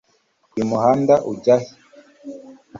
[0.53, 1.69] Uyu muhanda ujya he